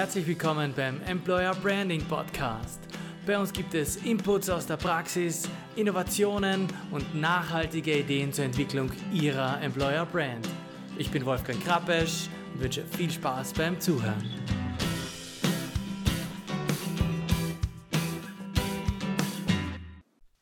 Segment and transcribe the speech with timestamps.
[0.00, 2.80] Herzlich willkommen beim Employer Branding Podcast.
[3.26, 9.60] Bei uns gibt es Inputs aus der Praxis, Innovationen und nachhaltige Ideen zur Entwicklung Ihrer
[9.60, 10.48] Employer Brand.
[10.96, 14.24] Ich bin Wolfgang Krappesch und wünsche viel Spaß beim Zuhören.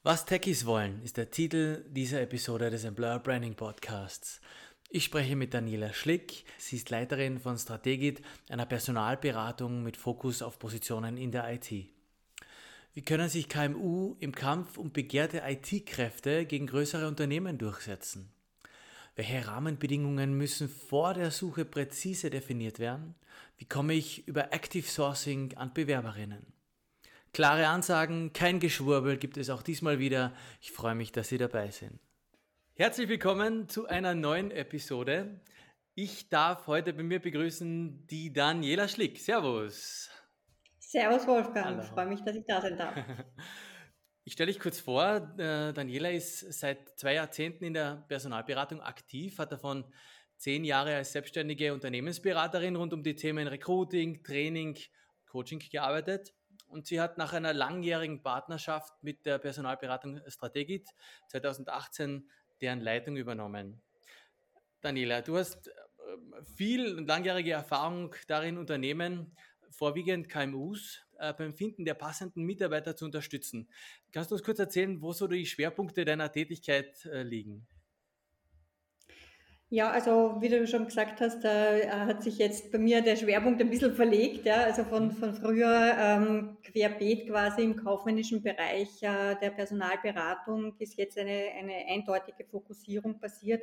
[0.04, 4.40] Was Techies wollen, ist der Titel dieser Episode des Employer Branding Podcasts.
[4.90, 6.44] Ich spreche mit Daniela Schlick.
[6.56, 11.70] Sie ist Leiterin von Strategit, einer Personalberatung mit Fokus auf Positionen in der IT.
[12.94, 18.32] Wie können sich KMU im Kampf um begehrte IT-Kräfte gegen größere Unternehmen durchsetzen?
[19.14, 23.14] Welche Rahmenbedingungen müssen vor der Suche präzise definiert werden?
[23.58, 26.46] Wie komme ich über Active Sourcing an Bewerberinnen?
[27.34, 30.32] Klare Ansagen, kein Geschwurbel gibt es auch diesmal wieder.
[30.62, 32.00] Ich freue mich, dass Sie dabei sind.
[32.80, 35.40] Herzlich willkommen zu einer neuen Episode.
[35.96, 39.18] Ich darf heute bei mir begrüßen die Daniela Schlick.
[39.18, 40.08] Servus.
[40.78, 42.94] Servus Wolfgang, ich freue mich, dass ich da sein darf.
[44.22, 49.38] Ich stelle dich kurz vor, äh, Daniela ist seit zwei Jahrzehnten in der Personalberatung aktiv,
[49.40, 49.84] hat davon
[50.36, 54.78] zehn Jahre als selbstständige Unternehmensberaterin rund um die Themen Recruiting, Training,
[55.26, 56.32] Coaching gearbeitet
[56.68, 60.88] und sie hat nach einer langjährigen Partnerschaft mit der Personalberatung Strategit
[61.28, 62.28] 2018
[62.60, 63.80] deren Leitung übernommen.
[64.80, 65.72] Daniela, du hast äh,
[66.56, 69.34] viel langjährige Erfahrung darin, Unternehmen,
[69.70, 73.68] vorwiegend KMUs, äh, beim Finden der passenden Mitarbeiter zu unterstützen.
[74.12, 77.66] Kannst du uns kurz erzählen, wo so die Schwerpunkte deiner Tätigkeit äh, liegen?
[79.70, 83.16] Ja, also wie du schon gesagt hast, da äh, hat sich jetzt bei mir der
[83.16, 84.46] Schwerpunkt ein bisschen verlegt.
[84.46, 90.96] Ja, also von, von früher ähm, querbeet quasi im kaufmännischen Bereich äh, der Personalberatung ist
[90.96, 93.62] jetzt eine, eine eindeutige Fokussierung passiert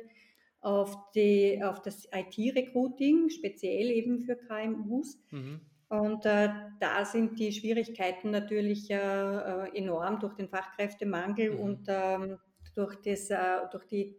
[0.60, 5.18] auf, die, auf das IT-Recruiting, speziell eben für KMUs.
[5.32, 5.60] Mhm.
[5.88, 11.60] Und äh, da sind die Schwierigkeiten natürlich äh, äh enorm durch den Fachkräftemangel mhm.
[11.60, 12.38] und ähm,
[12.76, 13.36] durch, das, äh,
[13.72, 14.16] durch die,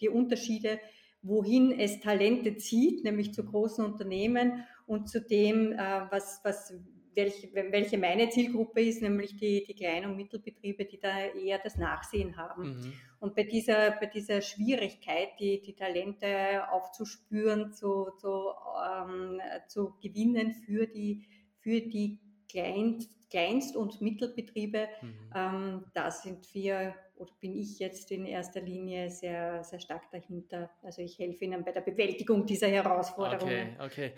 [0.00, 0.78] die Unterschiede
[1.24, 6.74] wohin es Talente zieht, nämlich zu großen Unternehmen und zu dem, äh, was, was,
[7.14, 11.76] welche, welche meine Zielgruppe ist, nämlich die, die Klein- und Mittelbetriebe, die da eher das
[11.76, 12.62] Nachsehen haben.
[12.62, 12.92] Mhm.
[13.20, 18.50] Und bei dieser, bei dieser Schwierigkeit, die, die Talente aufzuspüren, zu, zu,
[18.84, 21.26] ähm, zu gewinnen für die,
[21.60, 22.20] für die
[22.50, 25.14] Kleinst, Kleinst- und Mittelbetriebe, mhm.
[25.34, 30.70] ähm, da sind wir oder bin ich jetzt in erster Linie sehr, sehr stark dahinter.
[30.82, 33.76] Also ich helfe Ihnen bei der Bewältigung dieser Herausforderungen.
[33.78, 34.12] Okay, okay.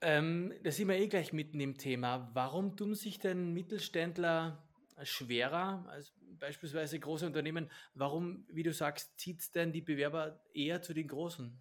[0.00, 2.30] Ähm, da sind wir eh gleich mitten im Thema.
[2.34, 4.62] Warum tun sich denn Mittelständler
[5.02, 7.70] schwerer als beispielsweise große Unternehmen?
[7.94, 11.60] Warum, wie du sagst, zieht es denn die Bewerber eher zu den Großen?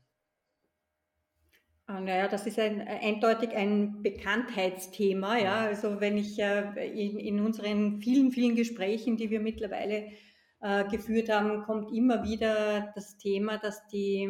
[1.85, 5.39] Ah, naja, das ist ein, eindeutig ein Bekanntheitsthema.
[5.39, 10.11] Ja, also wenn ich äh, in, in unseren vielen, vielen Gesprächen, die wir mittlerweile
[10.61, 14.23] äh, geführt haben, kommt immer wieder das Thema, dass die,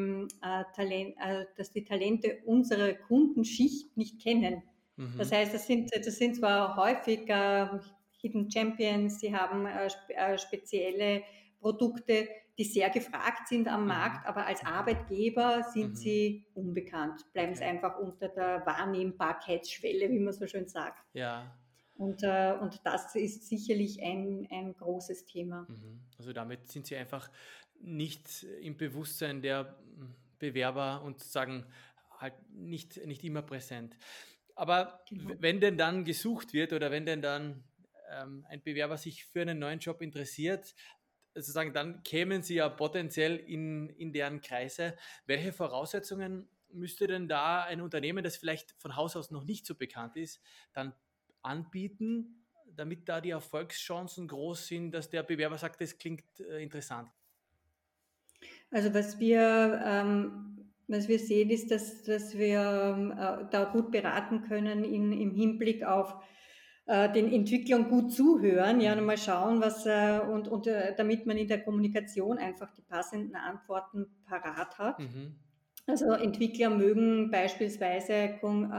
[0.43, 4.61] äh, Talent, äh, dass die Talente unsere Kundenschicht nicht kennen.
[4.95, 5.15] Mhm.
[5.17, 7.21] Das heißt, das sind, das sind zwar häufig
[8.21, 9.67] Hidden Champions, sie haben
[10.37, 11.23] spezielle
[11.59, 12.27] Produkte,
[12.59, 13.87] die sehr gefragt sind am mhm.
[13.87, 15.95] Markt, aber als Arbeitgeber sind mhm.
[15.95, 17.59] sie unbekannt, bleiben okay.
[17.59, 21.01] sie einfach unter der Wahrnehmbarkeitsschwelle, wie man so schön sagt.
[21.13, 21.55] Ja.
[21.99, 25.67] Und, äh, und das ist sicherlich ein, ein großes Thema.
[25.67, 25.99] Mhm.
[26.17, 27.29] Also damit sind Sie einfach
[27.81, 29.77] nicht im Bewusstsein der
[30.39, 31.65] Bewerber und sagen
[32.17, 33.97] halt nicht, nicht immer präsent.
[34.55, 35.33] Aber genau.
[35.39, 37.65] wenn denn dann gesucht wird oder wenn denn dann
[38.09, 40.73] ähm, ein Bewerber sich für einen neuen Job interessiert,
[41.35, 44.95] sozusagen, dann kämen Sie ja potenziell in, in deren Kreise.
[45.25, 49.75] Welche Voraussetzungen müsste denn da ein Unternehmen, das vielleicht von Haus aus noch nicht so
[49.75, 50.93] bekannt ist, dann
[51.49, 52.45] anbieten,
[52.75, 57.09] damit da die Erfolgschancen groß sind, dass der Bewerber sagt, das klingt äh, interessant?
[58.71, 62.59] Also was wir, ähm, was wir sehen, ist, dass, dass wir
[63.41, 66.15] äh, da gut beraten können in, im Hinblick auf
[66.85, 71.37] äh, den Entwicklern gut zuhören, ja, und mal schauen, was äh, und, und damit man
[71.37, 74.99] in der Kommunikation einfach die passenden Antworten parat hat.
[74.99, 75.35] Mhm.
[75.87, 78.71] Also Entwickler mögen beispielsweise kon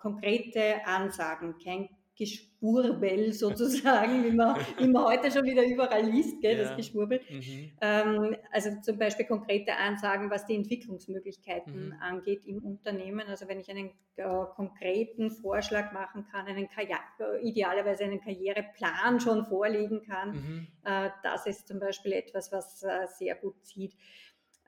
[0.00, 6.56] konkrete Ansagen, kein Geschwurbel sozusagen, wie man, wie man heute schon wieder überall liest, gell,
[6.56, 6.62] ja.
[6.62, 7.20] das Geschwurbel.
[7.28, 7.72] Mhm.
[7.80, 11.92] Ähm, also zum Beispiel konkrete Ansagen, was die Entwicklungsmöglichkeiten mhm.
[12.00, 13.26] angeht im Unternehmen.
[13.28, 14.24] Also wenn ich einen äh,
[14.54, 20.66] konkreten Vorschlag machen kann, einen Karriere, idealerweise einen Karriereplan schon vorlegen kann, mhm.
[20.84, 23.94] äh, das ist zum Beispiel etwas, was äh, sehr gut zieht.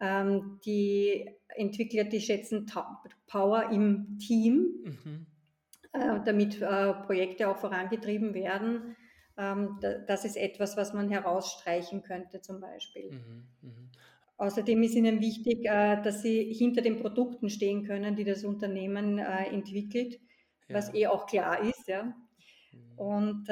[0.01, 2.67] Ähm, die Entwickler, die schätzen
[3.27, 5.27] Power im Team.
[5.93, 8.97] Äh, damit äh, Projekte auch vorangetrieben werden.
[9.39, 13.13] Ähm, das ist etwas, was man herausstreichen könnte zum Beispiel.
[13.13, 13.71] Mhm, mh.
[14.39, 19.19] Außerdem ist ihnen wichtig, äh, dass sie hinter den Produkten stehen können, die das Unternehmen
[19.19, 20.21] entwickelt,
[20.69, 20.77] ja.
[20.77, 21.89] was eh auch klar ist.
[21.89, 22.05] Ja.
[22.05, 22.99] Mhm.
[22.99, 23.49] Und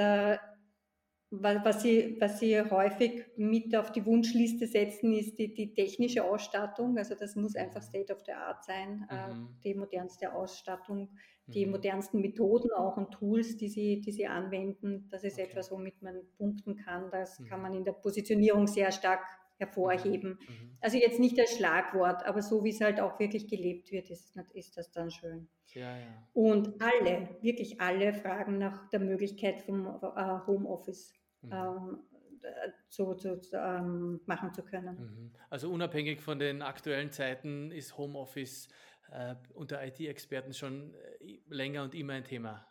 [1.42, 6.98] was sie, was sie häufig mit auf die Wunschliste setzen, ist die, die technische Ausstattung.
[6.98, 7.82] Also das muss einfach.
[7.82, 9.48] State of the Art sein, mhm.
[9.62, 11.10] die modernste Ausstattung,
[11.46, 11.72] die mhm.
[11.72, 15.08] modernsten Methoden auch und Tools, die sie, die sie anwenden.
[15.10, 15.48] Das ist okay.
[15.48, 17.10] etwas, womit man punkten kann.
[17.10, 17.46] Das mhm.
[17.46, 19.24] kann man in der Positionierung sehr stark
[19.58, 20.38] hervorheben.
[20.40, 20.54] Mhm.
[20.54, 20.78] mhm.
[20.80, 24.36] Also jetzt nicht als Schlagwort, aber so wie es halt auch wirklich gelebt wird, ist,
[24.52, 25.48] ist das dann schön.
[25.74, 26.28] Ja, ja.
[26.32, 31.12] Und alle, wirklich alle fragen nach der Möglichkeit vom äh, Homeoffice.
[31.44, 31.52] Mhm.
[31.52, 31.98] Ähm,
[32.88, 34.96] zu, zu, zu ähm, machen zu können.
[34.98, 35.30] Mhm.
[35.50, 38.68] Also unabhängig von den aktuellen Zeiten ist Homeoffice
[39.10, 42.66] äh, unter IT-Experten schon äh, länger und immer ein Thema.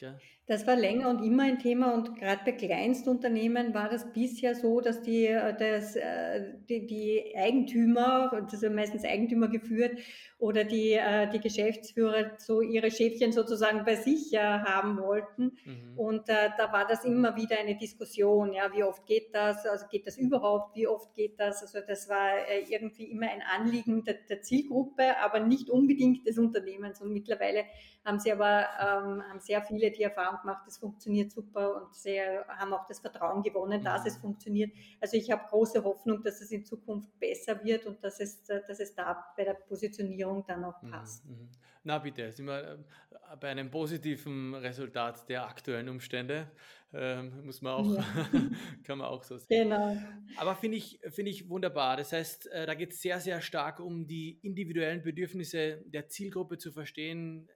[0.00, 0.16] Ja.
[0.48, 4.80] Das war länger und immer ein Thema und gerade bei Kleinstunternehmen war das bisher so,
[4.80, 9.98] dass die, äh, das, äh, die, die Eigentümer, das ja meistens Eigentümer geführt,
[10.38, 15.58] oder die, äh, die Geschäftsführer so ihre Schäfchen sozusagen bei sich haben wollten.
[15.64, 15.98] Mhm.
[15.98, 20.06] Und da war das immer wieder eine Diskussion, ja, wie oft geht das, also geht
[20.06, 21.62] das überhaupt, wie oft geht das?
[21.62, 22.30] Also das war
[22.70, 27.00] irgendwie immer ein Anliegen der, der Zielgruppe, aber nicht unbedingt des Unternehmens.
[27.00, 27.64] Und mittlerweile
[28.04, 32.20] haben sie aber ähm, haben sehr viele die Erfahrung gemacht, es funktioniert super und sie
[32.20, 34.06] haben auch das Vertrauen gewonnen, dass mhm.
[34.08, 34.72] es funktioniert.
[35.00, 38.80] Also ich habe große Hoffnung, dass es in Zukunft besser wird und dass es, dass
[38.80, 41.24] es da bei der Positionierung dann auch mhm, passt.
[41.26, 41.48] Mhm.
[41.84, 46.50] Na bitte, sind wir äh, bei einem positiven Resultat der aktuellen Umstände.
[46.92, 48.04] Ähm, muss man auch, ja.
[48.84, 49.70] kann man auch so sehen.
[49.70, 49.96] Genau.
[50.36, 51.96] Aber finde ich, finde ich wunderbar.
[51.98, 56.58] Das heißt, äh, da geht es sehr, sehr stark um die individuellen Bedürfnisse der Zielgruppe
[56.58, 57.48] zu verstehen,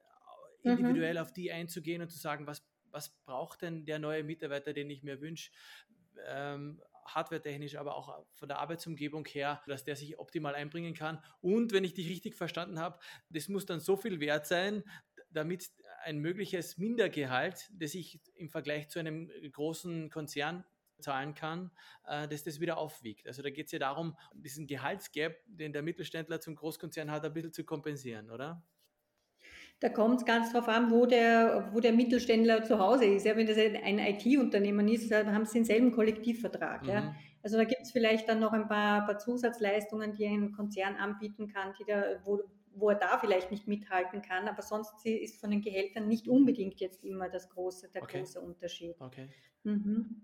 [0.62, 1.20] individuell mhm.
[1.20, 5.02] auf die einzugehen und zu sagen, was, was braucht denn der neue Mitarbeiter, den ich
[5.02, 5.50] mir wünsche,
[6.26, 11.22] ähm, hardwaretechnisch, aber auch von der Arbeitsumgebung her, dass der sich optimal einbringen kann.
[11.40, 12.98] Und wenn ich dich richtig verstanden habe,
[13.28, 14.84] das muss dann so viel wert sein,
[15.30, 15.70] damit
[16.04, 20.64] ein mögliches Mindergehalt, das ich im Vergleich zu einem großen Konzern
[21.00, 21.70] zahlen kann,
[22.06, 23.26] äh, dass das wieder aufwiegt.
[23.26, 27.32] Also da geht es ja darum, diesen Gehaltsgap, den der Mittelständler zum Großkonzern hat, ein
[27.32, 28.62] bisschen zu kompensieren, oder?
[29.82, 33.26] Da kommt es ganz drauf an, wo der, wo der Mittelständler zu Hause ist.
[33.26, 36.84] Ja, wenn das ein IT-Unternehmen ist, dann haben sie denselben Kollektivvertrag.
[36.84, 36.88] Mhm.
[36.88, 37.14] Ja.
[37.42, 41.48] Also da gibt es vielleicht dann noch ein paar, paar, Zusatzleistungen, die ein Konzern anbieten
[41.48, 42.40] kann, die da, wo,
[42.76, 44.46] wo er da vielleicht nicht mithalten kann.
[44.46, 48.20] Aber sonst ist von den Gehältern nicht unbedingt jetzt immer das große, der okay.
[48.20, 48.94] große Unterschied.
[49.00, 49.30] Okay.
[49.64, 50.22] Mhm.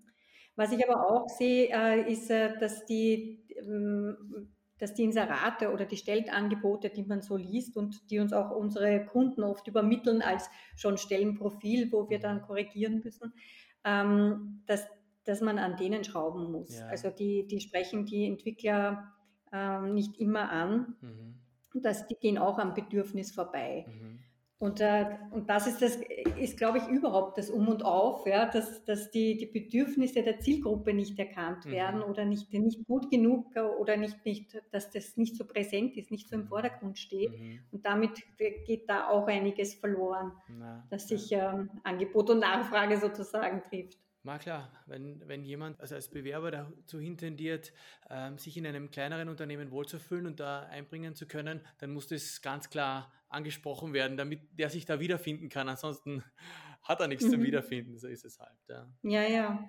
[0.55, 5.85] Was ich aber auch sehe, äh, ist, äh, dass die ähm, dass die Inserate oder
[5.85, 10.49] die Stellenangebote, die man so liest und die uns auch unsere Kunden oft übermitteln als
[10.77, 13.33] schon Stellenprofil, wo wir dann korrigieren müssen,
[13.85, 14.87] ähm, dass,
[15.25, 16.79] dass man an denen schrauben muss.
[16.79, 16.87] Ja.
[16.87, 19.13] Also die, die sprechen die Entwickler
[19.53, 20.97] ähm, nicht immer an.
[21.01, 21.35] Mhm.
[21.83, 23.87] Das, die gehen auch am Bedürfnis vorbei.
[23.87, 24.19] Mhm.
[24.61, 26.01] Und, äh, und das ist, das
[26.37, 30.41] ist, glaube ich, überhaupt das Um und Auf, ja, dass, dass die, die Bedürfnisse der
[30.41, 31.71] Zielgruppe nicht erkannt mhm.
[31.71, 36.11] werden oder nicht, nicht gut genug oder nicht, nicht, dass das nicht so präsent ist,
[36.11, 36.49] nicht so im mhm.
[36.49, 37.39] Vordergrund steht.
[37.39, 37.61] Mhm.
[37.71, 38.25] Und damit
[38.67, 43.99] geht da auch einiges verloren, Na, dass sich ähm, Angebot und Nachfrage sozusagen trifft.
[44.25, 47.73] Na klar, wenn, wenn jemand also als Bewerber dazu hintendiert,
[48.11, 52.43] ähm, sich in einem kleineren Unternehmen wohlzufühlen und da einbringen zu können, dann muss das
[52.43, 55.69] ganz klar angesprochen werden, damit der sich da wiederfinden kann.
[55.69, 56.25] Ansonsten
[56.83, 57.31] hat er nichts mhm.
[57.31, 58.59] zum Wiederfinden, so ist es halt.
[58.69, 59.29] Ja, ja.
[59.29, 59.69] ja.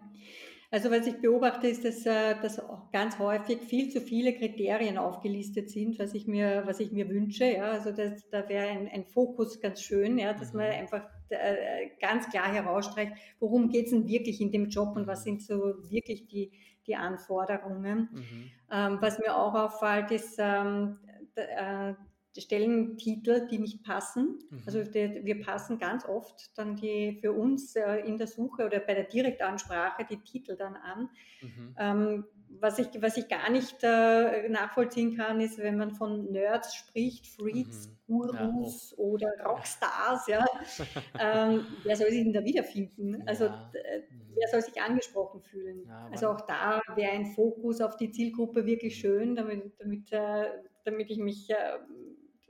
[0.72, 5.00] Also was ich beobachte, ist, dass, äh, dass auch ganz häufig viel zu viele Kriterien
[5.00, 7.46] aufgelistet sind, was ich mir, was ich mir wünsche.
[7.46, 10.60] Ja, also das, da wäre ein, ein Fokus ganz schön, ja, dass mhm.
[10.60, 15.08] man einfach äh, ganz klar herausstreicht, worum geht es denn wirklich in dem Job und
[15.08, 16.52] was sind so wirklich die,
[16.88, 18.10] die Anforderungen.
[18.12, 18.52] Mhm.
[18.72, 21.00] Ähm, was mir auch auffällt, ist, ähm,
[21.36, 21.94] äh,
[22.38, 24.40] Stellentitel, die nicht passen.
[24.50, 24.64] Mhm.
[24.66, 28.80] Also die, wir passen ganz oft dann die für uns äh, in der Suche oder
[28.80, 31.10] bei der Direktansprache die Titel dann an.
[31.42, 31.76] Mhm.
[31.78, 32.26] Ähm,
[32.60, 37.28] was, ich, was ich gar nicht äh, nachvollziehen kann, ist, wenn man von Nerds spricht,
[37.28, 37.98] Freaks, mhm.
[38.08, 39.12] Gurus ja, oh.
[39.12, 40.46] oder Rockstars, ja.
[41.20, 43.24] ähm, wer soll sich denn da wiederfinden?
[43.28, 43.72] Also ja.
[43.74, 44.02] äh,
[44.36, 45.86] wer soll sich angesprochen fühlen?
[45.88, 49.00] Ja, also auch da wäre ein Fokus auf die Zielgruppe wirklich mhm.
[49.00, 50.46] schön, damit, damit, äh,
[50.86, 51.56] damit ich mich äh,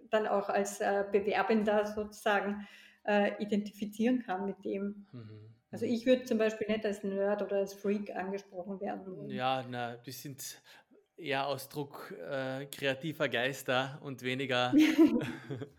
[0.09, 2.67] dann auch als äh, Bewerbender sozusagen
[3.05, 5.05] äh, identifizieren kann mit dem.
[5.11, 5.48] Mhm.
[5.71, 9.15] Also ich würde zum Beispiel nicht als Nerd oder als Freak angesprochen werden.
[9.27, 10.61] Ja, na, die sind
[11.17, 14.79] eher Ausdruck äh, kreativer Geister und weniger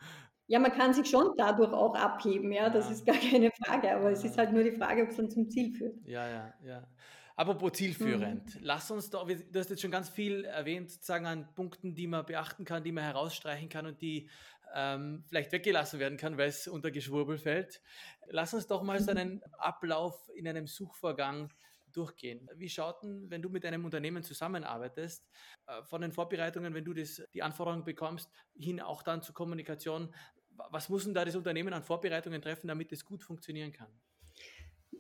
[0.49, 2.91] Ja, man kann sich schon dadurch auch abheben, ja, das Ja.
[2.91, 4.25] ist gar keine Frage, aber es Ja.
[4.25, 5.97] ist halt nur die Frage, ob es dann zum Ziel führt.
[6.03, 6.89] Ja, ja, ja.
[7.37, 8.61] Apropos zielführend, Mhm.
[8.61, 12.25] lass uns doch, du hast jetzt schon ganz viel erwähnt, sozusagen an Punkten, die man
[12.27, 14.29] beachten kann, die man herausstreichen kann und die
[14.75, 17.81] ähm, vielleicht weggelassen werden kann, weil es unter Geschwurbel fällt.
[18.27, 21.53] Lass uns doch mal so einen Ablauf in einem Suchvorgang
[21.93, 22.49] durchgehen.
[22.55, 25.29] Wie schaut denn, wenn du mit einem Unternehmen zusammenarbeitest,
[25.67, 30.15] äh, von den Vorbereitungen, wenn du das, die Anforderungen bekommst, hin auch dann zur Kommunikation,
[30.51, 34.01] wa- was muss denn da das Unternehmen an Vorbereitungen treffen, damit es gut funktionieren kann?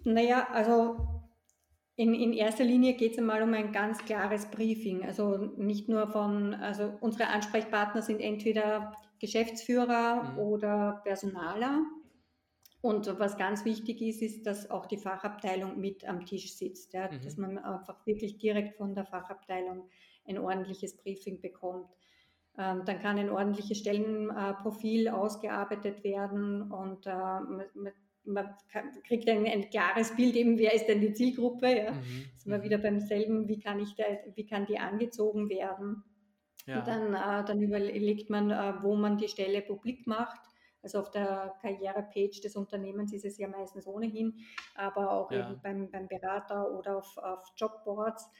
[0.04, 1.22] Naja, also
[1.96, 5.04] in, in erster Linie geht es einmal um ein ganz klares Briefing.
[5.04, 10.38] Also nicht nur von, also unsere Ansprechpartner sind entweder Geschäftsführer Mhm.
[10.38, 11.82] oder Personaler.
[12.82, 17.10] Und was ganz wichtig ist, ist, dass auch die Fachabteilung mit am Tisch sitzt, ja,
[17.10, 17.20] Mhm.
[17.22, 19.88] dass man einfach wirklich direkt von der Fachabteilung
[20.26, 21.88] ein ordentliches Briefing bekommt.
[22.58, 27.64] Ähm, dann kann ein ordentliches Stellenprofil ausgearbeitet werden und äh, man,
[28.24, 31.76] man- kann, kriegt ein, ein klares Bild, eben wer ist denn die Zielgruppe.
[31.84, 31.92] Ja?
[31.92, 32.24] Mhm.
[32.36, 36.02] Sind wir wieder beim selben, wie kann, ich da, wie kann die angezogen werden.
[36.66, 36.80] Ja.
[36.80, 40.40] Und dann, äh, dann überlegt man, äh, wo man die Stelle publik macht.
[40.82, 44.38] Also auf der Karrierepage des Unternehmens ist es ja meistens ohnehin,
[44.74, 45.50] aber auch Ja.
[45.50, 48.30] eben beim, beim Berater oder auf, auf Jobboards.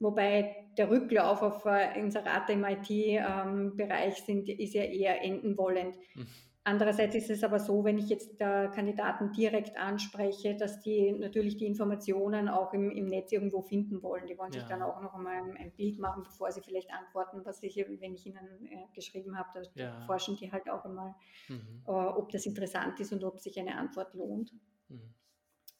[0.00, 5.96] Wobei der Rücklauf auf äh, Inserate im IT-Bereich sind, ist ja eher enden wollend.
[6.14, 6.26] Mhm.
[6.64, 11.56] Andererseits ist es aber so, wenn ich jetzt äh, Kandidaten direkt anspreche, dass die natürlich
[11.56, 14.26] die Informationen auch im, im Netz irgendwo finden wollen.
[14.26, 14.68] Die wollen sich Ja.
[14.68, 18.12] dann auch noch einmal ein, ein Bild machen, bevor sie vielleicht antworten, was ich, wenn
[18.14, 20.00] ich ihnen äh, geschrieben habe, da Ja.
[20.02, 21.14] forschen die halt auch einmal,
[21.48, 21.82] Mhm.
[21.86, 24.52] äh, ob das interessant ist und ob sich eine Antwort lohnt.
[24.88, 25.14] Mhm.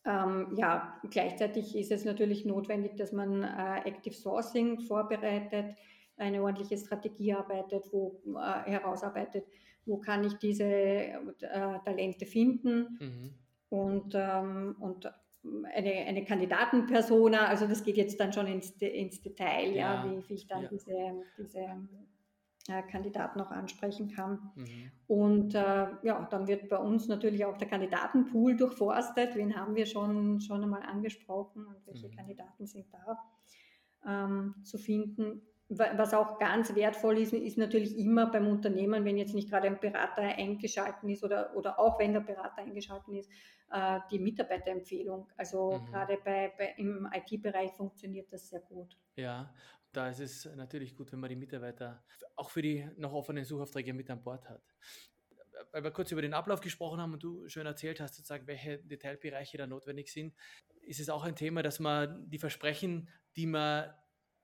[0.07, 5.77] Ähm, ja, gleichzeitig ist es natürlich notwendig, dass man äh, Active Sourcing vorbereitet,
[6.17, 9.45] eine ordentliche Strategie arbeitet, wo äh, herausarbeitet,
[9.88, 11.18] wo kann ich diese äh,
[11.85, 13.30] Talente finden Mhm.
[13.71, 15.11] und, ähm, und
[15.75, 20.28] eine, eine Kandidatenpersona, also das geht jetzt dann schon ins, ins Detail, ja, Ja, wie,
[20.28, 20.68] wie ich dann ja.
[20.68, 20.95] diese,
[21.38, 21.61] diese
[22.68, 24.50] äh, Kandidaten auch ansprechen kann.
[24.57, 24.90] Mhm.
[25.07, 29.37] Und äh, ja, dann wird bei uns natürlich auch der Kandidatenpool durchforstet.
[29.37, 32.16] Wen haben wir schon, schon einmal angesprochen und welche Mhm.
[32.16, 33.18] Kandidaten sind da
[34.07, 35.40] ähm, zu finden.
[35.71, 39.67] Wa- Was auch ganz wertvoll ist, ist natürlich immer beim Unternehmen, wenn jetzt nicht gerade
[39.67, 43.31] ein Berater eingeschalten ist oder, oder auch wenn der Berater eingeschalten ist,
[43.71, 45.29] äh, die Mitarbeiterempfehlung.
[45.37, 45.87] Also Mhm.
[45.91, 48.97] gerade bei, bei, im IT-Bereich funktioniert das sehr gut.
[49.17, 49.53] Ja,
[49.93, 52.03] da ist es natürlich gut, wenn man die Mitarbeiter
[52.37, 54.63] auch für die noch offenen Suchaufträge mit an Bord hat.
[55.73, 58.79] Weil wir kurz über den Ablauf gesprochen haben und du schön erzählt hast, sozusagen, welche
[58.79, 60.35] Detailbereiche da notwendig sind,
[60.83, 63.93] ist es auch ein Thema, dass man die Versprechen, die man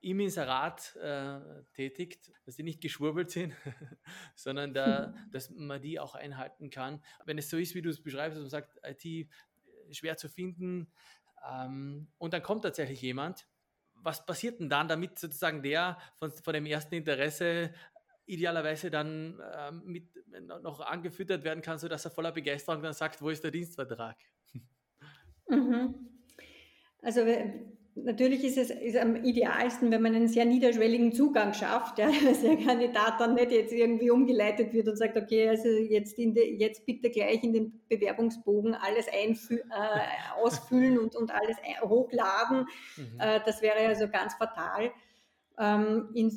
[0.05, 1.39] im Inserat äh,
[1.73, 3.55] tätigt, dass die nicht geschwurbelt sind,
[4.35, 7.03] sondern da, dass man die auch einhalten kann.
[7.25, 9.29] Wenn es so ist, wie du es beschreibst, dass man sagt, IT
[9.91, 10.91] schwer zu finden
[11.49, 13.47] ähm, und dann kommt tatsächlich jemand,
[13.95, 17.73] was passiert denn dann, damit sozusagen der von, von dem ersten Interesse
[18.27, 20.09] idealerweise dann ähm, mit,
[20.47, 24.17] noch angefüttert werden kann, sodass er voller Begeisterung dann sagt, wo ist der Dienstvertrag?
[25.47, 25.93] Mhm.
[27.03, 27.23] Also
[27.95, 32.41] natürlich ist es ist am idealsten, wenn man einen sehr niederschwelligen Zugang schafft, ja, dass
[32.41, 36.57] der Kandidat dann nicht jetzt irgendwie umgeleitet wird und sagt, okay, also jetzt, in de,
[36.57, 42.67] jetzt bitte gleich in den Bewerbungsbogen alles einfü äh, ausfüllen und, und alles hochladen.
[42.97, 43.19] Mhm.
[43.19, 44.91] Äh, das wäre also ganz fatal.
[45.57, 46.29] Ähm, in,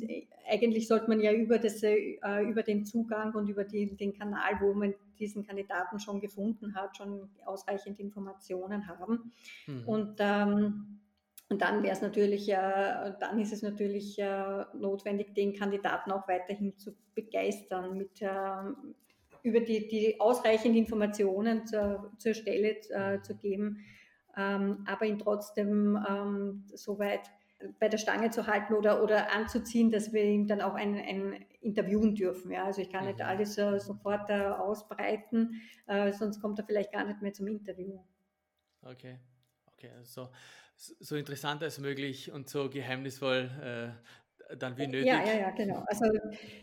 [0.49, 4.59] eigentlich sollte man ja über, das, äh, über den Zugang und über die, den Kanal,
[4.61, 9.33] wo man diesen Kandidaten schon gefunden hat, schon ausreichend Informationen haben.
[9.67, 9.83] Mhm.
[9.85, 10.99] Und, ähm,
[11.49, 16.27] und dann wäre es natürlich, äh, dann ist es natürlich äh, notwendig, den Kandidaten auch
[16.27, 18.95] weiterhin zu begeistern mit ähm,
[19.41, 23.79] über die, die ausreichend Informationen zur, zur Stelle äh, zu geben,
[24.37, 27.31] ähm, aber ihn trotzdem ähm, soweit
[27.79, 31.45] bei der Stange zu halten oder, oder anzuziehen, dass wir ihm dann auch ein, ein
[31.61, 32.51] interviewen dürfen.
[32.51, 32.65] Ja?
[32.65, 33.25] Also ich kann nicht Mhm.
[33.25, 37.99] alles äh, sofort äh, ausbreiten, äh, sonst kommt er vielleicht gar nicht mehr zum Interview.
[38.81, 39.17] Okay,
[39.73, 40.29] okay, also
[40.79, 43.49] so, interessant als möglich und so geheimnisvoll
[44.51, 45.07] äh, dann wie nötig.
[45.07, 45.83] Ja, ja, ja, genau.
[45.85, 46.05] Also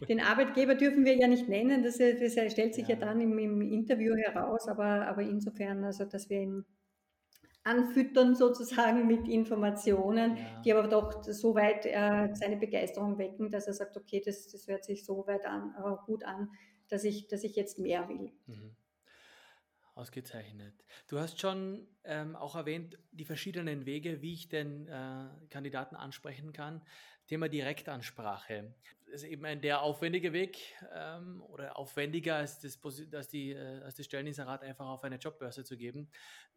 [0.09, 3.01] den Arbeitgeber dürfen wir ja nicht nennen, das, das stellt sich ja, Ja.
[3.01, 6.65] dann im, im Interview heraus, aber, aber insofern, also dass wir ihn
[7.63, 10.63] anfüttern sozusagen mit Informationen, Ja.
[10.65, 14.67] die aber doch so weit äh, seine Begeisterung wecken, dass er sagt, okay, das, das
[14.67, 16.51] hört sich so weit an, äh, gut an,
[16.89, 18.33] dass ich, dass ich jetzt mehr will.
[18.47, 18.77] Mhm.
[19.97, 20.85] Ausgezeichnet.
[21.09, 26.53] Du hast schon ähm, auch erwähnt, die verschiedenen Wege, wie ich den äh, Kandidaten ansprechen
[26.53, 26.83] kann.
[27.27, 28.75] Thema Direktansprache.
[29.07, 30.59] Das ist eben ein der aufwendige Weg
[30.95, 32.79] ähm, oder aufwendiger als das,
[33.13, 36.09] als, die, äh, als das Stelleninserat einfach auf eine Jobbörse zu geben.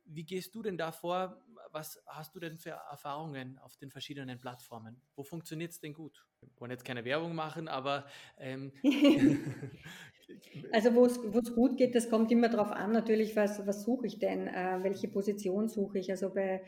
[0.05, 1.41] Wie gehst du denn da vor?
[1.71, 4.99] Was hast du denn für Erfahrungen auf den verschiedenen Plattformen?
[5.15, 6.25] Wo funktioniert es denn gut?
[6.41, 8.07] Wir wollen jetzt keine Werbung machen, aber
[8.39, 8.71] ähm,
[10.71, 14.19] Also wo es gut geht, das kommt immer darauf an, natürlich, was, was suche ich
[14.19, 16.11] denn, äh, welche Position suche ich.
[16.11, 16.61] Also bei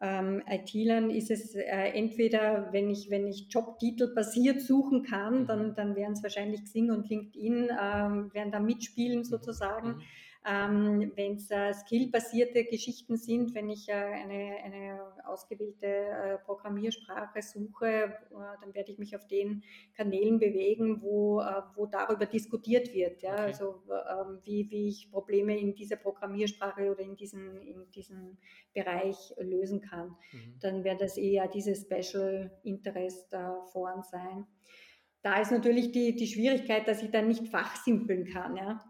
[0.00, 5.46] ähm, IT-Lern ist es äh, entweder, wenn ich, wenn ich Jobtitel basiert suchen kann, mhm.
[5.46, 9.24] dann, dann werden es wahrscheinlich Xing und LinkedIn, ähm, werden da mitspielen mhm.
[9.24, 10.02] sozusagen.
[10.48, 17.42] Ähm, wenn es äh, skillbasierte Geschichten sind, wenn ich äh, eine, eine ausgewählte äh, Programmiersprache
[17.42, 19.64] suche, äh, dann werde ich mich auf den
[19.96, 23.22] Kanälen bewegen, wo, äh, wo darüber diskutiert wird.
[23.22, 23.32] Ja?
[23.32, 23.42] Okay.
[23.42, 28.38] Also ähm, wie, wie ich Probleme in dieser Programmiersprache oder in diesem, in diesem
[28.72, 30.16] Bereich lösen kann.
[30.30, 30.58] Mhm.
[30.60, 34.46] Dann wäre das eher diese Special Interest äh, Foren sein.
[35.22, 38.54] Da ist natürlich die, die Schwierigkeit, dass ich dann nicht fachsimpeln kann.
[38.56, 38.84] Ja?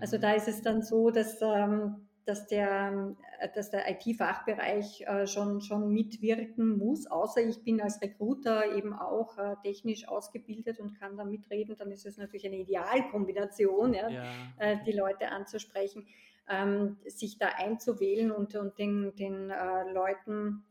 [0.00, 0.20] Also mhm.
[0.20, 5.60] da ist es dann so, dass, ähm, dass der, äh, dass der IT-Fachbereich äh, schon,
[5.60, 11.16] schon mitwirken muss, außer ich bin als Recruiter eben auch äh, technisch ausgebildet und kann
[11.16, 14.24] da mitreden, dann ist es natürlich eine Idealkombination, ja, ja.
[14.58, 16.06] Äh, die Leute anzusprechen,
[16.48, 20.64] ähm, sich da einzuwählen und, und den, den äh, Leuten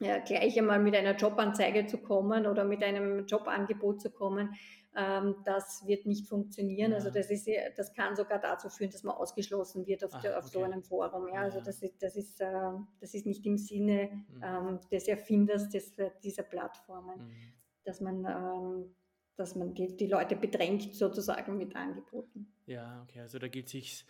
[0.00, 4.54] ja, gleich einmal mit einer Jobanzeige zu kommen oder mit einem Jobangebot zu kommen,
[4.96, 6.92] ähm, das wird nicht funktionieren.
[6.92, 7.14] Also ja.
[7.14, 10.38] Also das ist, das kann sogar dazu führen, dass man ausgeschlossen wird auf, Ach, der,
[10.38, 10.52] auf okay.
[10.52, 11.28] so einem Forum.
[11.28, 12.46] Ja, also das ist, das ist, äh,
[13.00, 14.42] das ist nicht im Sinne mhm.
[14.42, 17.52] ähm, des Erfinders des, dieser Plattformen, mhm.
[17.84, 18.94] dass man ähm,
[19.36, 22.52] dass man die, die Leute bedrängt sozusagen mit Angeboten.
[22.66, 24.04] Ja, okay, also da geht es sich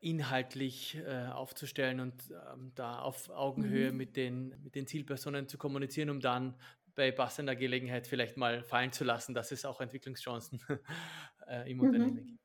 [0.00, 2.14] inhaltlich äh, aufzustellen und
[2.52, 3.96] ähm, da auf Augenhöhe mhm.
[3.96, 6.54] mit, den, mit den Zielpersonen zu kommunizieren, um dann
[6.94, 10.60] bei passender Gelegenheit vielleicht mal fallen zu lassen, dass es auch Entwicklungschancen
[11.48, 11.84] äh, im mhm.
[11.84, 12.40] Unternehmen gibt.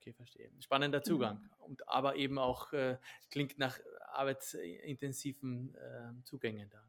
[0.00, 0.50] Okay, verstehe.
[0.60, 1.04] Spannender mhm.
[1.04, 1.50] Zugang.
[1.58, 2.98] Und aber eben auch äh,
[3.30, 3.78] klingt nach
[4.12, 6.84] arbeitsintensiven äh, Zugängen da.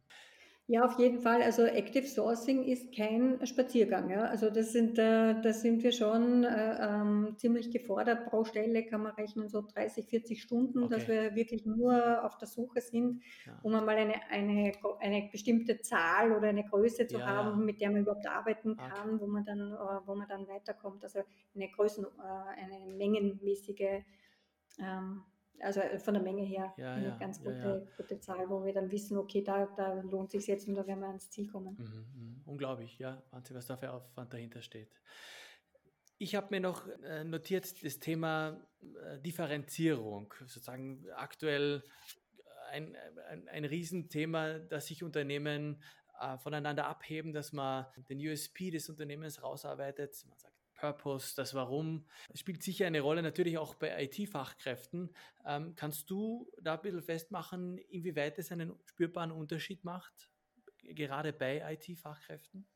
[0.67, 1.41] Ja, auf jeden Fall.
[1.41, 4.09] Also Active Sourcing ist kein Spaziergang.
[4.09, 4.21] Ja.
[4.23, 8.27] Also das sind, äh, da sind wir schon äh, ähm, ziemlich gefordert.
[8.29, 10.95] Pro Stelle kann man rechnen so 30, 40 Stunden, okay.
[10.95, 13.59] dass wir wirklich nur auf der Suche sind, ja.
[13.61, 14.71] um einmal eine, eine,
[15.01, 17.65] eine bestimmte Zahl oder eine Größe zu ja, haben, ja.
[17.65, 19.19] mit der man überhaupt arbeiten kann, okay.
[19.19, 21.03] wo man dann, äh, wo man dann weiterkommt.
[21.03, 21.19] Also
[21.55, 24.01] eine Größen, äh, eine mengenmäßige
[24.79, 25.23] ähm,
[25.59, 28.73] also äh, von der Menge her ja, eine ja, ganz gute, gute, Zahl, wo wir
[28.73, 31.75] dann wissen, okay, da, da lohnt sich jetzt und da werden wir ans Ziel kommen.
[31.77, 32.41] Mhm, mh.
[32.45, 34.91] Unglaublich, ja, Wahnsinn, was da für Aufwand dahinter steht.
[36.17, 41.83] Ich habe mir noch äh, notiert das Thema äh, Differenzierung, sozusagen aktuell
[42.71, 42.95] ein,
[43.29, 45.81] ein, ein Riesenthema, dass sich Unternehmen
[46.41, 50.23] voneinander abheben, dass man den USP des Unternehmens rausarbeitet.
[50.29, 50.52] Man sagt,
[50.83, 52.03] Purpose, das Warum.
[52.33, 55.15] Spielt sicher eine Rolle, natürlich auch bei IT-Fachkräften.
[55.45, 60.29] Ähm, kannst du da ein bisschen festmachen, inwieweit es einen spürbaren Unterschied macht,
[60.83, 62.67] gerade bei IT-Fachkräften?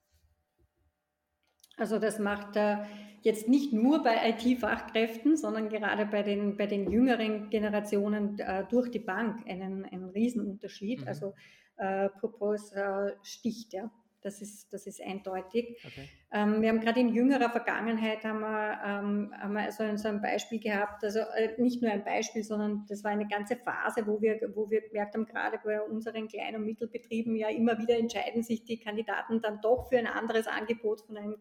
[1.75, 2.77] Also das macht äh,
[3.23, 8.89] jetzt nicht nur bei IT-Fachkräften, sondern gerade bei den, bei den jüngeren Generationen äh, durch
[8.89, 11.01] die Bank einen, einen Riesenunterschied.
[11.01, 11.07] Mhm.
[11.07, 11.33] Also
[11.75, 13.91] äh, Propose sticht, ja.
[14.27, 15.77] Das ist, das ist eindeutig.
[15.85, 16.09] Okay.
[16.33, 20.09] Ähm, wir haben gerade in jüngerer Vergangenheit haben wir, ähm, haben wir so, ein, so
[20.09, 24.05] ein Beispiel gehabt, also äh, nicht nur ein Beispiel, sondern das war eine ganze Phase,
[24.05, 27.97] wo wir, wo wir gemerkt haben, gerade bei unseren Klein- und Mittelbetrieben ja immer wieder
[27.97, 31.37] entscheiden sich die Kandidaten dann doch für ein anderes Angebot von einem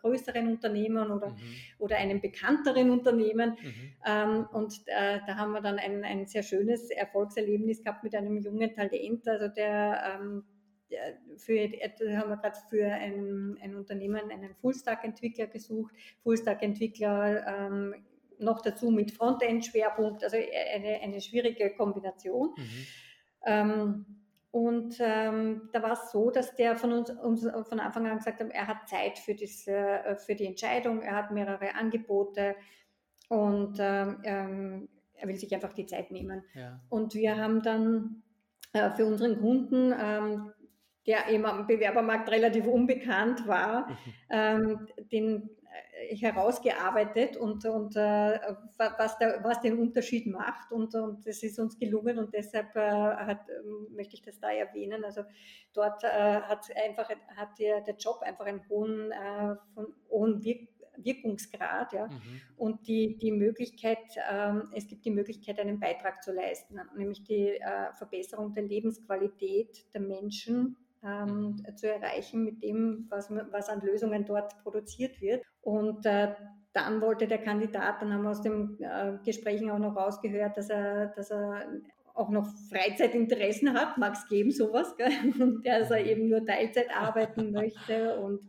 [0.00, 1.36] größeren Unternehmen oder, mhm.
[1.80, 3.56] oder einem bekannteren Unternehmen.
[3.60, 3.92] Mhm.
[4.06, 8.38] Ähm, und äh, da haben wir dann ein, ein sehr schönes Erfolgserlebnis gehabt mit einem
[8.38, 10.44] jungen Talent, also der ähm,
[11.36, 17.94] für, haben wir gerade für ein, ein Unternehmen einen Fullstack-Entwickler gesucht, Fullstack-Entwickler ähm,
[18.38, 22.54] noch dazu mit Frontend-Schwerpunkt, also eine, eine schwierige Kombination.
[22.56, 22.86] Mhm.
[23.44, 24.06] Ähm,
[24.50, 28.40] und ähm, da war es so, dass der von uns, uns, von Anfang an gesagt
[28.40, 32.56] hat, er hat Zeit für, das, äh, für die Entscheidung, er hat mehrere Angebote
[33.28, 36.44] und ähm, ähm, er will sich einfach die Zeit nehmen.
[36.54, 36.80] Ja.
[36.88, 38.22] Und wir haben dann
[38.72, 40.52] äh, für unseren Kunden ähm,
[41.08, 43.96] der eben am Bewerbermarkt relativ unbekannt war, mhm.
[44.28, 45.50] ähm, den
[46.02, 48.38] äh, herausgearbeitet und, und äh,
[48.76, 50.70] was, der, was den Unterschied macht.
[50.70, 54.50] Und, und das ist uns gelungen und deshalb äh, hat, ähm, möchte ich das da
[54.50, 55.02] erwähnen.
[55.02, 55.22] Also
[55.72, 56.08] dort äh,
[56.42, 60.68] hat einfach hat der, der Job einfach einen hohen, äh, von, hohen Wirk
[61.00, 62.40] Wirkungsgrad ja, mhm.
[62.56, 67.50] und die, die Möglichkeit, ähm, es gibt die Möglichkeit, einen Beitrag zu leisten, nämlich die
[67.50, 74.24] äh, Verbesserung der Lebensqualität der Menschen ähm, zu erreichen mit dem, was, was an Lösungen
[74.24, 75.44] dort produziert wird.
[75.60, 76.34] Und äh,
[76.72, 80.70] dann wollte der Kandidat, dann haben wir aus den äh, Gesprächen auch noch rausgehört, dass
[80.70, 81.66] er, dass er
[82.14, 85.12] auch noch Freizeitinteressen hat, mag es geben, sowas, gell?
[85.40, 88.40] und dass er eben nur Teilzeit arbeiten möchte und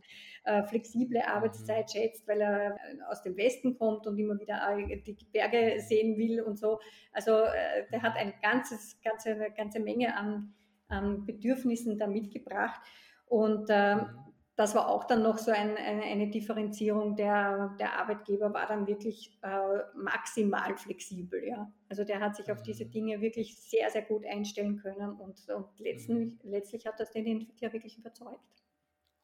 [0.44, 1.98] äh, flexible Arbeitszeit mhm.
[1.98, 2.76] schätzt, weil er
[3.08, 6.80] aus dem Westen kommt und immer wieder die Berge sehen will und so.
[7.12, 10.54] Also äh, der hat eine ganzes, ganze, eine ganze Menge an,
[10.90, 12.80] an Bedürfnissen da mitgebracht.
[13.26, 17.16] Und äh, mhm das war auch dann noch so ein, eine, eine, Differenzierung.
[17.16, 21.42] Der, der Arbeitgeber war dann wirklich äh, maximal flexibel.
[21.42, 21.72] Ja.
[21.88, 22.90] Also der hat sich auf diese mhm.
[22.90, 26.38] Dinge wirklich sehr, sehr gut einstellen können und, und letztlich, mhm.
[26.42, 28.44] letztlich hat das den Entwickler wirklich überzeugt.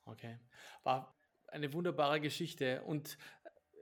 [0.07, 0.39] Okay.
[0.85, 1.15] War
[1.49, 3.19] eine wunderbare Geschichte und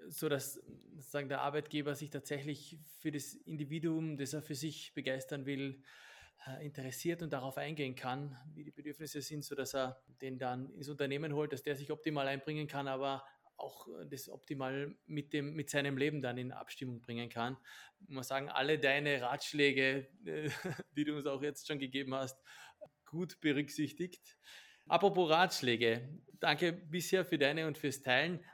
[0.09, 0.61] so dass
[0.99, 6.04] sagen der Arbeitgeber sich tatsächlich für das Individuum, das er für sich begeistern will, äh,
[6.61, 10.89] interessiert und darauf eingehen kann, wie die Bedürfnisse sind, so dass er den dann ins
[10.89, 13.25] Unternehmen holt, dass der sich optimal einbringen kann, aber
[13.57, 17.57] auch äh, das optimal mit dem mit seinem Leben dann in Abstimmung bringen kann.
[18.01, 20.51] Ich muss sagen, alle deine Ratschläge, äh,
[20.97, 22.43] die du uns auch jetzt schon gegeben hast,
[23.07, 24.37] gut berücksichtigt.
[24.87, 28.45] Apropos Ratschläge, danke bisher für deine und fürs Teilen.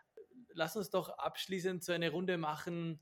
[0.53, 3.01] Lass uns doch abschließend so eine Runde machen,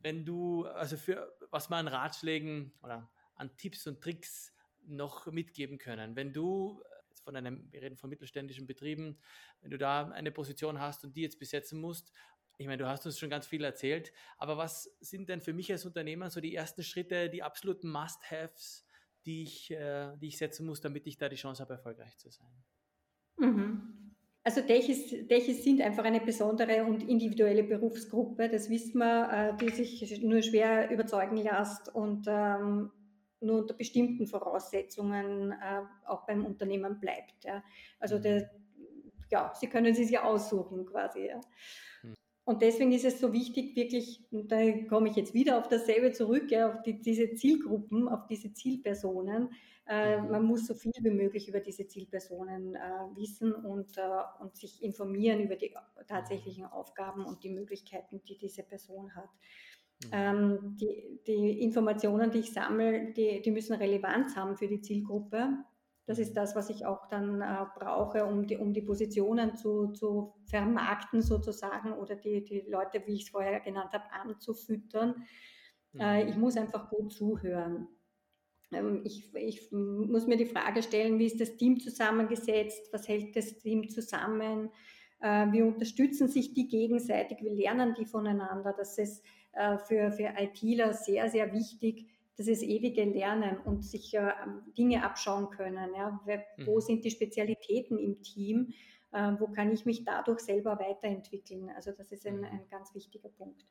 [0.00, 4.52] wenn du, also für was man an Ratschlägen oder an Tipps und Tricks
[4.86, 6.16] noch mitgeben können?
[6.16, 6.82] Wenn du
[7.22, 9.18] von einem, wir reden von mittelständischen Betrieben,
[9.60, 12.12] wenn du da eine Position hast und die jetzt besetzen musst,
[12.58, 15.70] ich meine, du hast uns schon ganz viel erzählt, aber was sind denn für mich
[15.70, 18.86] als Unternehmer so die ersten Schritte, die absoluten Must-Haves,
[19.26, 22.30] die ich, äh, die ich setzen muss, damit ich da die Chance habe, erfolgreich zu
[22.30, 22.64] sein?
[23.36, 24.14] Mhm.
[24.42, 29.70] Also Dechis, Dechis sind einfach eine besondere und individuelle Berufsgruppe, das wissen wir, äh, die
[29.70, 32.92] sich nur schwer überzeugen lässt und ähm,
[33.40, 37.44] nur unter bestimmten Voraussetzungen äh, auch beim Unternehmen bleibt.
[37.44, 37.62] Ja.
[37.98, 38.22] Also mhm.
[38.22, 38.50] der,
[39.30, 41.26] ja, Sie können es ja aussuchen quasi.
[41.26, 41.40] Ja.
[42.02, 42.14] Mhm.
[42.44, 46.12] Und deswegen ist es so wichtig, wirklich, und da komme ich jetzt wieder auf dasselbe
[46.12, 49.50] zurück, ja, auf die, diese Zielgruppen, auf diese Zielpersonen.
[49.88, 50.30] Äh, mhm.
[50.32, 52.78] man muss so viel wie möglich über diese Zielpersonen äh,
[53.14, 54.02] wissen und, äh,
[54.40, 55.72] und sich informieren über die
[56.08, 59.30] tatsächlichen Aufgaben und die Möglichkeiten, die diese Person hat.
[60.04, 60.10] Mhm.
[60.12, 65.48] Ähm, die, die, Informationen, die ich sammle, die, die, müssen Relevanz haben für die Zielgruppe.
[66.06, 66.34] Das ist mhm.
[66.34, 71.22] das, was ich auch dann äh, brauche, um die, um die Positionen zu, zu vermarkten
[71.22, 75.26] sozusagen oder die, die Leute, wie ich es vorher genannt habe, anzufüttern.
[75.98, 76.30] Äh, mhm.
[76.30, 77.88] ich muss einfach gut zuhören.
[78.72, 82.92] Ähm, ich, ich, muss mir die Frage stellen, wie ist das Team zusammengesetzt?
[82.92, 84.70] Was hält das Team zusammen?
[85.20, 87.38] Äh, wie unterstützen sich die gegenseitig?
[87.40, 88.74] Wie lernen die voneinander?
[88.76, 89.24] Das ist
[89.56, 94.32] äh, für, für ITler sehr, sehr wichtig, das ist ewige Lernen und sich äh,
[94.76, 95.94] Dinge abschauen können.
[95.94, 96.20] Ja?
[96.64, 96.80] Wo mhm.
[96.80, 98.74] sind die Spezialitäten im Team?
[99.12, 101.70] Äh, wo kann ich mich dadurch selber weiterentwickeln?
[101.74, 102.44] Also das ist ein, mhm.
[102.44, 103.64] ein ganz wichtiger Punkt.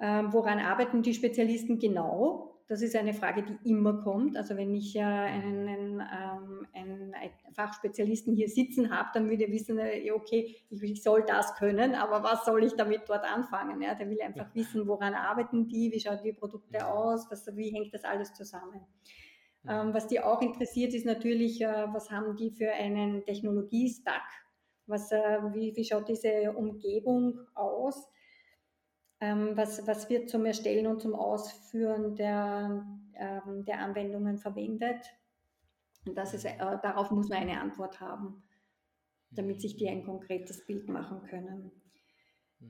[0.00, 2.57] Ähm, woran arbeiten die Spezialisten genau?
[2.68, 4.36] Das ist eine Frage, die immer kommt.
[4.36, 7.14] Also wenn ich äh, einen, einen, ähm, einen,
[7.54, 11.94] Fachspezialisten hier sitzen habe, dann würde er wissen, äh, okay, ich, ich, soll das können,
[11.94, 13.80] aber was soll ich damit dort anfangen?
[13.80, 17.70] Ja, der will einfach wissen, woran arbeiten die, wie schauen die Produkte aus, was, wie
[17.70, 18.82] hängt das alles zusammen.
[19.66, 24.22] Ähm, was die auch interessiert, ist natürlich, äh, was haben die für einen Technologie-Stack?
[24.86, 28.08] Was, äh, wie, wie schaut diese Umgebung aus?
[29.20, 35.04] Ähm, was, was wird zum Erstellen und zum Ausführen der, ähm, der Anwendungen verwendet.
[36.06, 38.42] Und das ist, äh, darauf muss man eine Antwort haben,
[39.30, 41.72] damit sich die ein konkretes Bild machen können.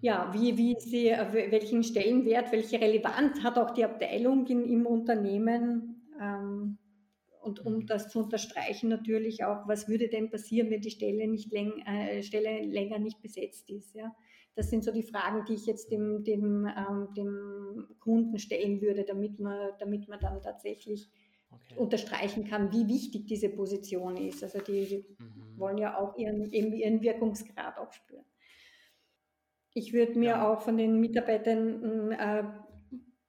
[0.00, 4.86] Ja, wie, wie sie, äh, welchen Stellenwert, welche Relevanz hat auch die Abteilung in, im
[4.86, 6.08] Unternehmen?
[6.20, 6.78] Ähm,
[7.40, 11.52] und um das zu unterstreichen natürlich auch, was würde denn passieren, wenn die Stelle, nicht
[11.52, 13.94] läng, äh, Stelle länger nicht besetzt ist?
[13.94, 14.14] Ja?
[14.54, 19.04] Das sind so die Fragen, die ich jetzt dem, dem, ähm, dem Kunden stellen würde,
[19.04, 21.08] damit man, damit man dann tatsächlich
[21.50, 21.76] okay.
[21.76, 24.42] unterstreichen kann, wie wichtig diese Position ist.
[24.42, 25.58] Also die, mhm.
[25.58, 28.24] wollen ja auch ihren, ihren Wirkungsgrad auch spüren.
[29.74, 30.50] Ich würde mir ja.
[30.52, 32.42] auch von den Mitarbeitern äh,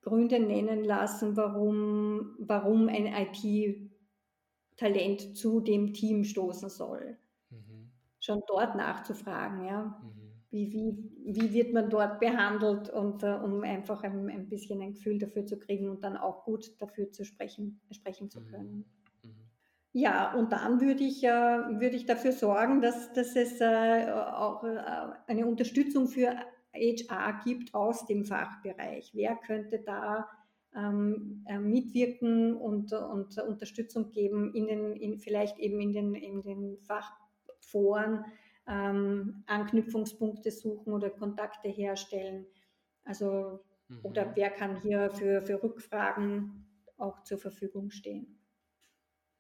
[0.02, 3.06] Gründe nennen lassen, warum, warum ein
[4.74, 7.20] IT-Talent zu dem Team stoßen soll.
[7.52, 7.92] Mhm.
[8.20, 10.02] Schon dort nachzufragen, ja.
[10.02, 14.82] Mhm wie, wie, wie wird man dort behandelt und uh, um einfach ein, ein bisschen
[14.82, 18.48] ein Gefühl dafür zu kriegen und dann auch gut dafür zu sprechen, sprechen zu mhm.
[18.48, 18.86] können.
[19.24, 19.30] Mhm.
[19.92, 24.64] Ja, und dann würde ich, äh, würde ich dafür sorgen, dass, dass es äh, auch
[24.64, 24.80] äh,
[25.28, 26.36] eine Unterstützung für
[26.74, 29.12] HR gibt aus dem Fachbereich.
[29.14, 30.30] Wer könnte da
[30.76, 36.42] ähm, äh, mitwirken und, und Unterstützung geben, in den, in, vielleicht eben in den, in
[36.44, 38.26] den Fachforen
[38.70, 42.46] ähm, Anknüpfungspunkte suchen oder Kontakte herstellen.
[43.04, 44.00] Also, mhm.
[44.04, 46.66] oder wer kann hier für, für Rückfragen
[46.98, 48.40] auch zur Verfügung stehen.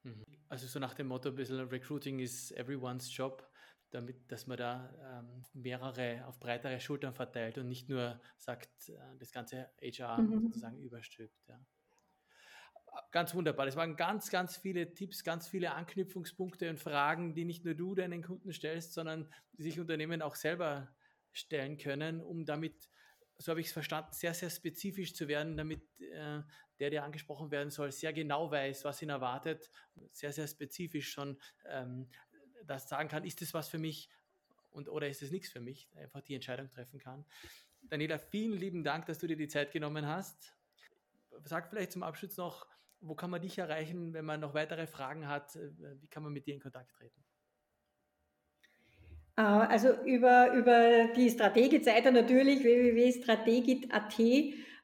[0.03, 0.25] Mhm.
[0.47, 3.47] Also so nach dem Motto ein bisschen Recruiting is everyone's job
[3.91, 8.97] damit, dass man da ähm, mehrere auf breitere Schultern verteilt und nicht nur sagt, äh,
[9.17, 10.47] das ganze HR mhm.
[10.47, 11.47] sozusagen überstülpt.
[11.47, 11.59] Ja.
[13.11, 13.65] Ganz wunderbar.
[13.65, 17.95] Das waren ganz, ganz viele Tipps, ganz viele Anknüpfungspunkte und Fragen, die nicht nur du
[17.95, 20.93] deinen Kunden stellst, sondern die sich Unternehmen auch selber
[21.31, 22.89] stellen können, um damit,
[23.37, 26.41] so habe ich es verstanden, sehr, sehr spezifisch zu werden, damit äh,
[26.79, 29.69] der, der angesprochen werden soll, sehr genau weiß, was ihn erwartet,
[30.11, 32.09] sehr, sehr spezifisch schon ähm,
[32.65, 34.09] das sagen kann, ist das was für mich
[34.69, 37.25] und, oder ist es nichts für mich, einfach die Entscheidung treffen kann.
[37.81, 40.55] Daniela, vielen lieben Dank, dass du dir die Zeit genommen hast.
[41.45, 42.67] Sag vielleicht zum Abschluss noch,
[43.01, 45.57] wo kann man dich erreichen, wenn man noch weitere Fragen hat?
[45.99, 47.23] Wie kann man mit dir in Kontakt treten?
[49.37, 54.19] Äh, also über, über die Strategit-Seite natürlich, www.strategit.at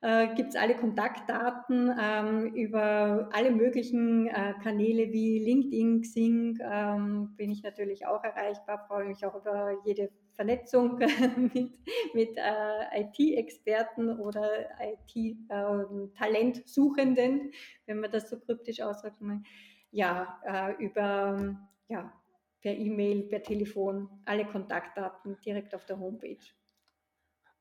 [0.01, 7.35] äh, gibt es alle Kontaktdaten ähm, über alle möglichen äh, Kanäle wie LinkedIn, Xing ähm,
[7.35, 10.99] bin ich natürlich auch erreichbar, freue mich auch über jede Vernetzung
[11.53, 11.71] mit,
[12.13, 17.51] mit äh, IT-Experten oder IT-Talentsuchenden, ähm,
[17.85, 19.17] wenn man das so kryptisch ausdrückt.
[19.91, 22.11] Ja, äh, über ja,
[22.61, 26.37] per E-Mail, per Telefon, alle Kontaktdaten direkt auf der Homepage.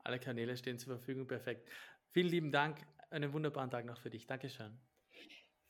[0.02, 1.68] Alle Kanäle stehen zur Verfügung, perfekt.
[2.10, 2.78] Vielen lieben Dank.
[3.10, 4.26] Einen wunderbaren Tag noch für dich.
[4.26, 4.76] Dankeschön.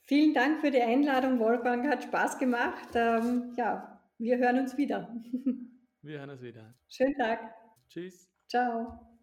[0.01, 1.87] Vielen Dank für die Einladung, Wolfgang.
[1.87, 2.89] Hat Spaß gemacht.
[2.95, 5.13] Ähm, ja, wir hören uns wieder.
[6.05, 6.71] Wir hören uns wieder.
[6.87, 7.55] Schönen Tag.
[7.89, 8.29] Tschüss.
[8.47, 9.14] Ciao.